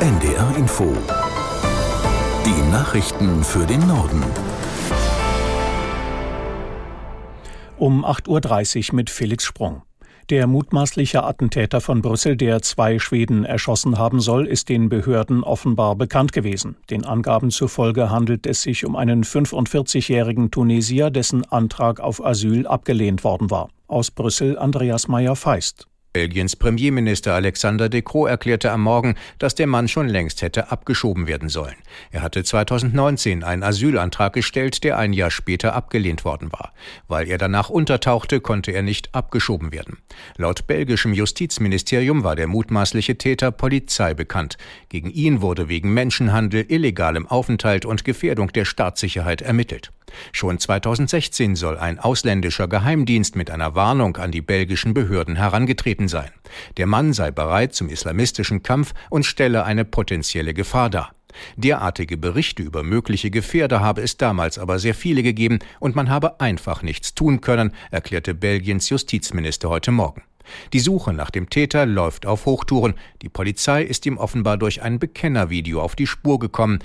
NDR 0.00 0.56
Info. 0.56 0.92
Die 2.44 2.70
Nachrichten 2.72 3.44
für 3.44 3.64
den 3.64 3.86
Norden. 3.86 4.22
Um 7.78 8.04
8.30 8.04 8.90
Uhr 8.90 8.96
mit 8.96 9.08
Felix 9.08 9.44
Sprung. 9.44 9.82
Der 10.30 10.46
mutmaßliche 10.46 11.22
Attentäter 11.22 11.80
von 11.80 12.02
Brüssel, 12.02 12.36
der 12.36 12.60
zwei 12.60 12.98
Schweden 12.98 13.44
erschossen 13.44 13.96
haben 13.96 14.20
soll, 14.20 14.46
ist 14.46 14.68
den 14.68 14.88
Behörden 14.88 15.44
offenbar 15.44 15.94
bekannt 15.94 16.32
gewesen. 16.32 16.76
Den 16.90 17.04
Angaben 17.04 17.50
zufolge 17.50 18.10
handelt 18.10 18.46
es 18.46 18.62
sich 18.62 18.84
um 18.84 18.96
einen 18.96 19.22
45-jährigen 19.22 20.50
Tunesier, 20.50 21.10
dessen 21.10 21.44
Antrag 21.50 22.00
auf 22.00 22.22
Asyl 22.24 22.66
abgelehnt 22.66 23.22
worden 23.22 23.50
war. 23.50 23.68
Aus 23.86 24.10
Brüssel 24.10 24.58
Andreas 24.58 25.08
Meyer-Feist. 25.08 25.86
Belgiens 26.14 26.54
Premierminister 26.54 27.34
Alexander 27.34 27.88
De 27.88 28.00
Croo 28.00 28.26
erklärte 28.26 28.70
am 28.70 28.82
Morgen, 28.82 29.16
dass 29.40 29.56
der 29.56 29.66
Mann 29.66 29.88
schon 29.88 30.08
längst 30.08 30.42
hätte 30.42 30.70
abgeschoben 30.70 31.26
werden 31.26 31.48
sollen. 31.48 31.74
Er 32.12 32.22
hatte 32.22 32.44
2019 32.44 33.42
einen 33.42 33.64
Asylantrag 33.64 34.32
gestellt, 34.32 34.84
der 34.84 34.96
ein 34.96 35.12
Jahr 35.12 35.32
später 35.32 35.74
abgelehnt 35.74 36.24
worden 36.24 36.52
war. 36.52 36.72
Weil 37.08 37.28
er 37.28 37.36
danach 37.36 37.68
untertauchte, 37.68 38.40
konnte 38.40 38.70
er 38.70 38.82
nicht 38.82 39.12
abgeschoben 39.12 39.72
werden. 39.72 39.98
Laut 40.36 40.68
belgischem 40.68 41.14
Justizministerium 41.14 42.22
war 42.22 42.36
der 42.36 42.46
mutmaßliche 42.46 43.18
Täter 43.18 43.50
Polizei 43.50 44.14
bekannt. 44.14 44.56
Gegen 44.90 45.10
ihn 45.10 45.42
wurde 45.42 45.68
wegen 45.68 45.92
Menschenhandel, 45.92 46.64
illegalem 46.68 47.26
Aufenthalt 47.26 47.84
und 47.84 48.04
Gefährdung 48.04 48.52
der 48.52 48.66
Staatssicherheit 48.66 49.42
ermittelt. 49.42 49.90
Schon 50.32 50.58
2016 50.58 51.56
soll 51.56 51.76
ein 51.78 51.98
ausländischer 51.98 52.68
Geheimdienst 52.68 53.36
mit 53.36 53.50
einer 53.50 53.74
Warnung 53.74 54.16
an 54.16 54.30
die 54.30 54.42
belgischen 54.42 54.94
Behörden 54.94 55.36
herangetreten 55.36 56.08
sein. 56.08 56.30
Der 56.76 56.86
Mann 56.86 57.12
sei 57.12 57.30
bereit 57.30 57.74
zum 57.74 57.88
islamistischen 57.88 58.62
Kampf 58.62 58.94
und 59.10 59.24
stelle 59.24 59.64
eine 59.64 59.84
potenzielle 59.84 60.54
Gefahr 60.54 60.90
dar. 60.90 61.14
Derartige 61.56 62.16
Berichte 62.16 62.62
über 62.62 62.82
mögliche 62.82 63.30
Gefährder 63.30 63.80
habe 63.80 64.02
es 64.02 64.16
damals 64.16 64.58
aber 64.58 64.78
sehr 64.78 64.94
viele 64.94 65.22
gegeben 65.22 65.58
und 65.80 65.96
man 65.96 66.08
habe 66.08 66.40
einfach 66.40 66.82
nichts 66.82 67.14
tun 67.14 67.40
können, 67.40 67.72
erklärte 67.90 68.34
Belgiens 68.34 68.88
Justizminister 68.88 69.68
heute 69.68 69.90
Morgen. 69.90 70.22
Die 70.72 70.80
Suche 70.80 71.12
nach 71.12 71.30
dem 71.30 71.48
Täter 71.48 71.86
läuft 71.86 72.26
auf 72.26 72.46
Hochtouren. 72.46 72.94
Die 73.22 73.28
Polizei 73.28 73.82
ist 73.82 74.04
ihm 74.06 74.18
offenbar 74.18 74.58
durch 74.58 74.82
ein 74.82 74.98
Bekennervideo 74.98 75.80
auf 75.80 75.96
die 75.96 76.06
Spur 76.06 76.38
gekommen. 76.38 76.80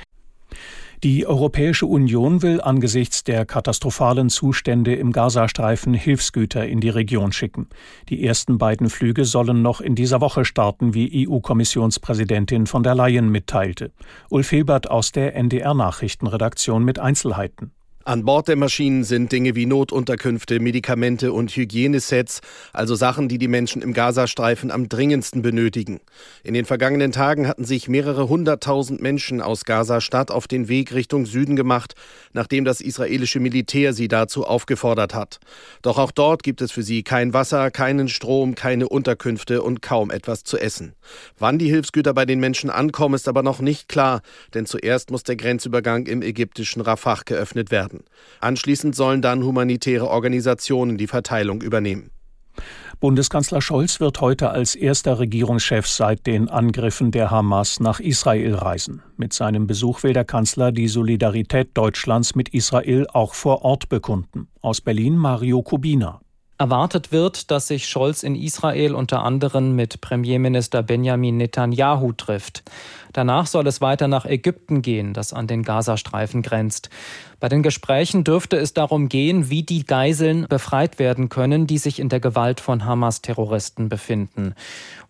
Die 1.02 1.26
Europäische 1.26 1.86
Union 1.86 2.42
will 2.42 2.60
angesichts 2.60 3.24
der 3.24 3.46
katastrophalen 3.46 4.30
Zustände 4.30 4.96
im 4.96 5.14
Gazastreifen 5.14 5.94
Hilfsgüter 5.94 6.68
in 6.68 6.82
die 6.82 6.90
Region 6.90 7.32
schicken. 7.32 7.70
Die 8.10 8.26
ersten 8.26 8.58
beiden 8.58 8.90
Flüge 8.90 9.24
sollen 9.24 9.62
noch 9.62 9.80
in 9.80 9.96
dieser 9.96 10.20
Woche 10.20 10.44
starten, 10.44 10.94
wie 10.94 11.26
EU-Kommissionspräsidentin 11.26 12.68
von 12.68 12.84
der 12.84 12.96
Leyen 12.96 13.30
mitteilte. 13.30 13.94
Ulf 14.30 14.50
Hilbert 14.50 14.92
aus 14.92 15.14
der 15.14 15.38
NDR 15.38 15.74
Nachrichtenredaktion 15.74 16.84
mit 16.84 17.00
Einzelheiten. 17.00 17.72
An 18.10 18.26
Bord 18.26 18.48
der 18.48 18.56
Maschinen 18.56 19.04
sind 19.04 19.32
Dinge 19.32 19.54
wie 19.54 19.68
Notunterkünfte, 19.68 20.60
Medikamente 20.60 21.32
und 21.32 21.56
Hygienesets, 21.56 22.42
also 22.74 22.96
Sachen, 22.96 23.30
die 23.30 23.38
die 23.38 23.48
Menschen 23.48 23.84
im 23.84 23.94
Gazastreifen 23.94 24.72
am 24.72 24.90
dringendsten 24.90 25.44
benötigen. 25.44 26.00
In 26.42 26.56
den 26.56 26.66
vergangenen 26.66 27.12
Tagen 27.12 27.48
hatten 27.48 27.66
sich 27.66 27.88
mehrere 27.88 28.28
hunderttausend 28.28 29.00
Menschen 29.00 29.42
aus 29.42 29.64
Gaza-Stadt 29.64 30.32
auf 30.32 30.48
den 30.48 30.70
Weg 30.70 30.92
Richtung 30.92 31.28
Süden 31.28 31.56
gemacht, 31.56 31.94
nachdem 32.34 32.66
das 32.66 32.82
israelische 32.82 33.40
Militär 33.40 33.94
sie 33.94 34.08
dazu 34.08 34.44
aufgefordert 34.44 35.14
hat. 35.14 35.40
Doch 35.84 36.00
auch 36.00 36.10
dort 36.10 36.42
gibt 36.42 36.62
es 36.62 36.72
für 36.72 36.82
sie 36.82 37.04
kein 37.04 37.36
Wasser, 37.36 37.70
keinen 37.70 38.08
Strom, 38.08 38.56
keine 38.56 38.90
Unterkünfte 38.90 39.62
und 39.62 39.84
kaum 39.84 40.10
etwas 40.10 40.44
zu 40.44 40.58
essen. 40.58 40.94
Wann 41.38 41.60
die 41.60 41.70
Hilfsgüter 41.70 42.16
bei 42.16 42.26
den 42.26 42.40
Menschen 42.40 42.72
ankommen, 42.72 43.14
ist 43.14 43.28
aber 43.28 43.44
noch 43.44 43.60
nicht 43.60 43.88
klar, 43.88 44.24
denn 44.56 44.66
zuerst 44.66 45.12
muss 45.12 45.22
der 45.22 45.36
Grenzübergang 45.36 46.08
im 46.08 46.24
ägyptischen 46.24 46.82
Rafah 46.82 47.20
geöffnet 47.24 47.70
werden 47.70 47.99
werden. 48.00 48.10
Anschließend 48.42 48.96
sollen 48.96 49.22
dann 49.22 49.44
humanitäre 49.44 50.10
Organisationen 50.10 50.98
die 50.98 51.08
Verteilung 51.08 51.62
übernehmen. 51.62 52.12
Bundeskanzler 53.00 53.62
Scholz 53.62 54.02
wird 54.02 54.20
heute 54.20 54.50
als 54.50 54.76
erster 54.76 55.20
Regierungschef 55.20 55.88
seit 55.88 56.28
den 56.28 56.50
Angriffen 56.50 57.12
der 57.12 57.32
Hamas 57.32 57.80
nach 57.80 58.02
Israel 58.02 58.56
reisen. 58.56 59.02
Mit 59.16 59.32
seinem 59.32 59.68
Besuch 59.68 60.04
will 60.04 60.12
der 60.12 60.26
Kanzler 60.26 60.74
die 60.74 60.90
Solidarität 60.90 61.70
Deutschlands 61.76 62.36
mit 62.36 62.50
Israel 62.50 63.08
auch 63.08 63.36
vor 63.36 63.64
Ort 63.64 63.88
bekunden. 63.88 64.50
Aus 64.62 64.82
Berlin 64.82 65.16
Mario 65.16 65.62
Kubina. 65.62 66.20
Erwartet 66.62 67.14
wird, 67.14 67.52
dass 67.52 67.68
sich 67.68 67.88
Scholz 67.88 68.22
in 68.22 68.36
Israel 68.36 68.94
unter 68.94 69.24
anderem 69.24 69.78
mit 69.78 70.02
Premierminister 70.02 70.84
Benjamin 70.84 71.38
Netanyahu 71.38 72.12
trifft. 72.12 72.64
Danach 73.14 73.48
soll 73.48 73.66
es 73.68 73.80
weiter 73.80 74.10
nach 74.10 74.26
Ägypten 74.26 74.82
gehen, 74.82 75.14
das 75.14 75.32
an 75.32 75.48
den 75.48 75.64
Gazastreifen 75.64 76.42
grenzt. 76.42 76.90
Bei 77.40 77.48
den 77.48 77.64
Gesprächen 77.64 78.26
dürfte 78.26 78.58
es 78.58 78.74
darum 78.74 79.08
gehen, 79.08 79.50
wie 79.50 79.64
die 79.64 79.86
Geiseln 79.86 80.48
befreit 80.50 81.00
werden 81.00 81.30
können, 81.30 81.66
die 81.66 81.78
sich 81.78 81.98
in 81.98 82.10
der 82.10 82.20
Gewalt 82.20 82.60
von 82.60 82.84
Hamas-Terroristen 82.84 83.88
befinden. 83.88 84.54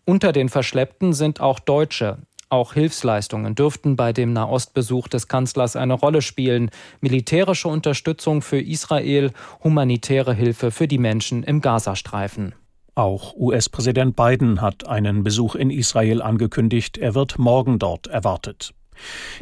Unter 0.05 0.31
den 0.31 0.49
Verschleppten 0.49 1.13
sind 1.13 1.41
auch 1.41 1.57
Deutsche. 1.57 2.19
Auch 2.51 2.73
Hilfsleistungen 2.73 3.53
dürften 3.53 3.95
bei 3.95 4.11
dem 4.11 4.33
Nahostbesuch 4.33 5.07
des 5.07 5.27
Kanzlers 5.27 5.75
eine 5.75 5.93
Rolle 5.93 6.23
spielen. 6.23 6.71
Militärische 6.99 7.67
Unterstützung 7.67 8.41
für 8.41 8.59
Israel, 8.59 9.31
humanitäre 9.63 10.33
Hilfe 10.33 10.71
für 10.71 10.87
die 10.87 10.97
Menschen 10.97 11.43
im 11.43 11.61
Gazastreifen. 11.61 12.55
Auch 12.95 13.35
US-Präsident 13.35 14.15
Biden 14.15 14.61
hat 14.61 14.87
einen 14.87 15.23
Besuch 15.23 15.53
in 15.53 15.69
Israel 15.69 16.23
angekündigt. 16.23 16.97
Er 16.97 17.13
wird 17.13 17.37
morgen 17.37 17.77
dort 17.77 18.07
erwartet. 18.07 18.73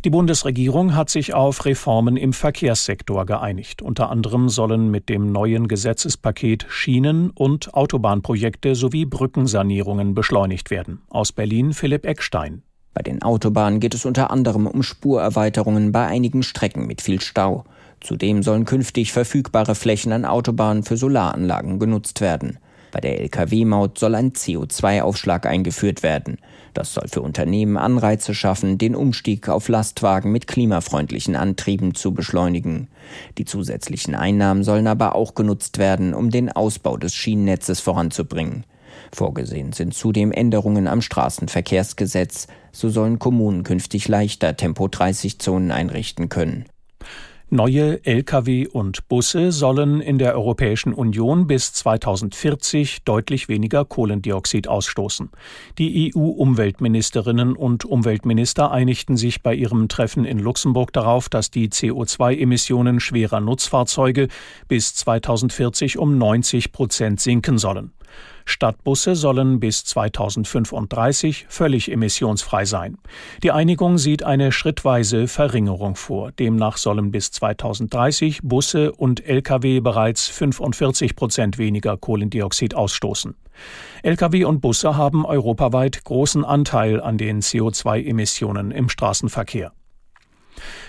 Die 0.03 0.09
Bundesregierung 0.09 0.93
hat 0.93 1.09
sich 1.09 1.33
auf 1.33 1.65
Reformen 1.65 2.17
im 2.17 2.33
Verkehrssektor 2.33 3.25
geeinigt. 3.25 3.81
Unter 3.81 4.09
anderem 4.09 4.49
sollen 4.49 4.91
mit 4.91 5.07
dem 5.07 5.31
neuen 5.31 5.69
Gesetzespaket 5.69 6.65
Schienen- 6.69 7.31
und 7.31 7.73
Autobahnprojekte 7.73 8.75
sowie 8.75 9.05
Brückensanierungen 9.05 10.13
beschleunigt 10.13 10.69
werden. 10.69 11.01
Aus 11.09 11.31
Berlin 11.31 11.73
Philipp 11.73 12.05
Eckstein. 12.05 12.63
Bei 12.97 13.03
den 13.03 13.21
Autobahnen 13.21 13.79
geht 13.79 13.93
es 13.93 14.05
unter 14.05 14.31
anderem 14.31 14.65
um 14.65 14.81
Spurerweiterungen 14.81 15.91
bei 15.91 16.07
einigen 16.07 16.41
Strecken 16.41 16.87
mit 16.87 16.99
viel 16.99 17.21
Stau. 17.21 17.63
Zudem 18.01 18.41
sollen 18.41 18.65
künftig 18.65 19.11
verfügbare 19.11 19.75
Flächen 19.75 20.11
an 20.13 20.25
Autobahnen 20.25 20.81
für 20.81 20.97
Solaranlagen 20.97 21.77
genutzt 21.77 22.21
werden. 22.21 22.57
Bei 22.91 22.99
der 22.99 23.21
Lkw-Maut 23.21 23.99
soll 23.99 24.15
ein 24.15 24.31
CO2-Aufschlag 24.31 25.45
eingeführt 25.45 26.01
werden. 26.01 26.39
Das 26.73 26.91
soll 26.95 27.07
für 27.07 27.21
Unternehmen 27.21 27.77
Anreize 27.77 28.33
schaffen, 28.33 28.79
den 28.79 28.95
Umstieg 28.95 29.47
auf 29.47 29.67
Lastwagen 29.67 30.31
mit 30.31 30.47
klimafreundlichen 30.47 31.35
Antrieben 31.35 31.93
zu 31.93 32.15
beschleunigen. 32.15 32.87
Die 33.37 33.45
zusätzlichen 33.45 34.15
Einnahmen 34.15 34.63
sollen 34.63 34.87
aber 34.87 35.13
auch 35.13 35.35
genutzt 35.35 35.77
werden, 35.77 36.15
um 36.15 36.31
den 36.31 36.51
Ausbau 36.51 36.97
des 36.97 37.13
Schienennetzes 37.13 37.79
voranzubringen. 37.79 38.63
Vorgesehen 39.13 39.73
sind 39.73 39.93
zudem 39.93 40.31
Änderungen 40.31 40.87
am 40.87 41.01
Straßenverkehrsgesetz. 41.01 42.47
So 42.71 42.89
sollen 42.89 43.19
Kommunen 43.19 43.63
künftig 43.63 44.07
leichter 44.07 44.55
Tempo-30-Zonen 44.55 45.71
einrichten 45.71 46.29
können. 46.29 46.65
Neue 47.49 48.05
Lkw 48.05 48.67
und 48.67 49.07
Busse 49.07 49.53
sollen 49.53 50.01
in 50.01 50.17
der 50.17 50.35
Europäischen 50.35 50.91
Union 50.91 51.47
bis 51.47 51.71
2040 51.71 53.05
deutlich 53.05 53.47
weniger 53.47 53.85
Kohlendioxid 53.85 54.67
ausstoßen. 54.67 55.29
Die 55.77 56.11
EU-Umweltministerinnen 56.13 57.55
und 57.55 57.85
Umweltminister 57.85 58.71
einigten 58.71 59.15
sich 59.15 59.43
bei 59.43 59.55
ihrem 59.55 59.87
Treffen 59.87 60.25
in 60.25 60.39
Luxemburg 60.39 60.91
darauf, 60.91 61.29
dass 61.29 61.49
die 61.49 61.69
CO2-Emissionen 61.69 62.99
schwerer 62.99 63.39
Nutzfahrzeuge 63.39 64.27
bis 64.67 64.93
2040 64.95 65.97
um 65.97 66.17
90 66.17 66.73
Prozent 66.73 67.21
sinken 67.21 67.57
sollen. 67.57 67.93
Stadtbusse 68.45 69.15
sollen 69.15 69.59
bis 69.59 69.83
2035 69.83 71.45
völlig 71.49 71.91
emissionsfrei 71.91 72.65
sein. 72.65 72.97
Die 73.43 73.51
Einigung 73.51 73.97
sieht 73.97 74.23
eine 74.23 74.51
schrittweise 74.51 75.27
Verringerung 75.27 75.95
vor. 75.95 76.31
Demnach 76.31 76.77
sollen 76.77 77.11
bis 77.11 77.31
2030 77.31 78.39
Busse 78.43 78.91
und 78.93 79.27
Lkw 79.27 79.81
bereits 79.81 80.27
45 80.27 81.15
Prozent 81.15 81.57
weniger 81.57 81.97
Kohlendioxid 81.97 82.73
ausstoßen. 82.73 83.35
Lkw 84.03 84.45
und 84.45 84.61
Busse 84.61 84.95
haben 84.95 85.25
europaweit 85.25 86.03
großen 86.03 86.45
Anteil 86.45 87.01
an 87.01 87.17
den 87.17 87.41
CO2-Emissionen 87.41 88.71
im 88.71 88.89
Straßenverkehr. 88.89 89.73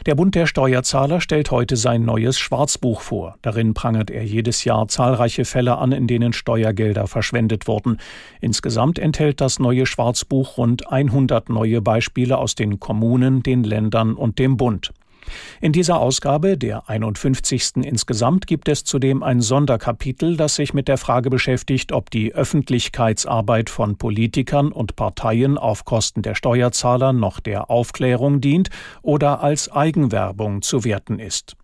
Der 0.06 0.15
Bund 0.15 0.35
der 0.35 0.47
Steuerzahler 0.47 1.20
stellt 1.20 1.50
heute 1.50 1.76
sein 1.76 2.05
neues 2.05 2.38
Schwarzbuch 2.38 3.00
vor. 3.00 3.37
Darin 3.43 3.75
prangert 3.75 4.11
er 4.11 4.25
jedes 4.25 4.65
Jahr 4.65 4.88
zahlreiche 4.88 5.44
Fälle 5.44 5.79
an, 5.79 5.93
in 5.93 6.06
denen 6.06 6.32
Steuergelder 6.32 7.06
verschwendet 7.06 7.69
wurden. 7.69 7.99
Insgesamt 8.41 8.99
enthält 8.99 9.41
das 9.41 9.59
neue 9.59 9.87
Schwarzbuch 9.87 10.59
rund 10.59 10.91
100 10.91 11.49
neue 11.49 11.81
Beispiele 11.82 12.38
aus 12.38 12.55
den 12.55 12.81
Kommunen, 12.81 13.43
den 13.43 13.65
Ländern 13.65 14.15
und 14.15 14.38
dem 14.38 14.56
Bund. 14.56 14.93
In 15.61 15.73
dieser 15.73 16.01
Ausgabe, 16.01 16.57
der 16.57 16.89
51. 16.89 17.77
insgesamt, 17.77 18.47
gibt 18.47 18.69
es 18.69 18.85
zudem 18.85 19.23
ein 19.23 19.41
Sonderkapitel, 19.41 20.37
das 20.37 20.57
sich 20.57 20.75
mit 20.75 20.89
der 20.89 20.99
Frage 20.99 21.31
beschäftigt, 21.31 21.93
ob 21.93 22.11
die 22.11 22.35
Öffentlichkeitsarbeit 22.35 23.71
von 23.71 23.97
Politikern 23.97 24.73
und 24.73 24.97
Parteien 24.97 25.59
auf 25.59 25.85
Kosten 25.85 26.23
der 26.23 26.35
Steuerzahler 26.35 27.13
noch 27.13 27.41
der 27.41 27.71
Aufklärung 27.71 28.41
dient 28.41 28.71
oder 29.03 29.43
als 29.43 29.71
Eigenwerbung 29.71 30.63
zu 30.63 30.85
werten 30.85 31.19
ist. 31.19 31.57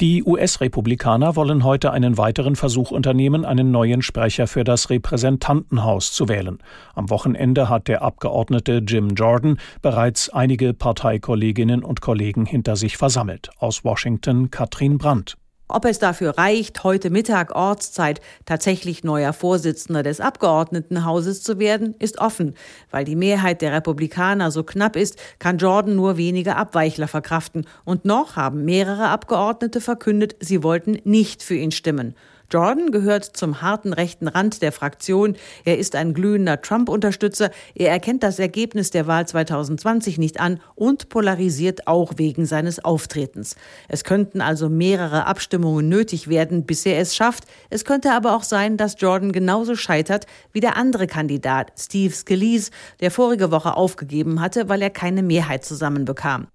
Die 0.00 0.24
US-Republikaner 0.24 1.36
wollen 1.36 1.64
heute 1.64 1.92
einen 1.92 2.18
weiteren 2.18 2.56
Versuch 2.56 2.90
unternehmen, 2.90 3.44
einen 3.44 3.70
neuen 3.70 4.02
Sprecher 4.02 4.46
für 4.46 4.64
das 4.64 4.90
Repräsentantenhaus 4.90 6.12
zu 6.12 6.28
wählen. 6.28 6.58
Am 6.94 7.10
Wochenende 7.10 7.68
hat 7.68 7.88
der 7.88 8.02
Abgeordnete 8.02 8.82
Jim 8.86 9.10
Jordan 9.10 9.58
bereits 9.82 10.28
einige 10.28 10.74
Parteikolleginnen 10.74 11.82
und 11.82 12.00
Kollegen 12.00 12.46
hinter 12.46 12.76
sich 12.76 12.96
versammelt. 12.96 13.50
Aus 13.58 13.84
Washington 13.84 14.50
Katrin 14.50 14.98
Brandt. 14.98 15.36
Ob 15.68 15.84
es 15.84 15.98
dafür 15.98 16.38
reicht, 16.38 16.84
heute 16.84 17.10
Mittag 17.10 17.56
Ortszeit 17.56 18.20
tatsächlich 18.44 19.02
neuer 19.02 19.32
Vorsitzender 19.32 20.04
des 20.04 20.20
Abgeordnetenhauses 20.20 21.42
zu 21.42 21.58
werden, 21.58 21.96
ist 21.98 22.20
offen. 22.20 22.54
Weil 22.92 23.04
die 23.04 23.16
Mehrheit 23.16 23.62
der 23.62 23.72
Republikaner 23.72 24.52
so 24.52 24.62
knapp 24.62 24.94
ist, 24.94 25.18
kann 25.40 25.58
Jordan 25.58 25.96
nur 25.96 26.16
wenige 26.16 26.54
Abweichler 26.54 27.08
verkraften. 27.08 27.66
Und 27.84 28.04
noch 28.04 28.36
haben 28.36 28.64
mehrere 28.64 29.08
Abgeordnete 29.08 29.80
verkündet, 29.80 30.36
sie 30.38 30.62
wollten 30.62 30.98
nicht 31.02 31.42
für 31.42 31.56
ihn 31.56 31.72
stimmen. 31.72 32.14
Jordan 32.50 32.90
gehört 32.90 33.24
zum 33.24 33.60
harten 33.60 33.92
rechten 33.92 34.28
Rand 34.28 34.62
der 34.62 34.72
Fraktion. 34.72 35.36
Er 35.64 35.78
ist 35.78 35.96
ein 35.96 36.14
glühender 36.14 36.60
Trump-Unterstützer. 36.60 37.50
Er 37.74 37.90
erkennt 37.90 38.22
das 38.22 38.38
Ergebnis 38.38 38.90
der 38.90 39.06
Wahl 39.06 39.26
2020 39.26 40.18
nicht 40.18 40.38
an 40.38 40.60
und 40.74 41.08
polarisiert 41.08 41.86
auch 41.88 42.14
wegen 42.16 42.46
seines 42.46 42.84
Auftretens. 42.84 43.56
Es 43.88 44.04
könnten 44.04 44.40
also 44.40 44.68
mehrere 44.68 45.26
Abstimmungen 45.26 45.88
nötig 45.88 46.28
werden, 46.28 46.66
bis 46.66 46.86
er 46.86 47.00
es 47.00 47.16
schafft. 47.16 47.44
Es 47.70 47.84
könnte 47.84 48.12
aber 48.12 48.36
auch 48.36 48.44
sein, 48.44 48.76
dass 48.76 49.00
Jordan 49.00 49.32
genauso 49.32 49.74
scheitert 49.74 50.26
wie 50.52 50.60
der 50.60 50.76
andere 50.76 51.06
Kandidat, 51.06 51.72
Steve 51.76 52.14
Scalise, 52.14 52.70
der 53.00 53.10
vorige 53.10 53.50
Woche 53.50 53.76
aufgegeben 53.76 54.40
hatte, 54.40 54.68
weil 54.68 54.82
er 54.82 54.90
keine 54.90 55.22
Mehrheit 55.22 55.64
zusammenbekam. 55.64 56.48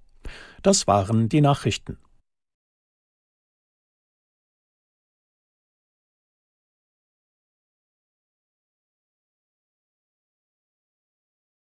Das 0.63 0.87
waren 0.87 1.27
die 1.27 1.41
Nachrichten. 1.41 1.97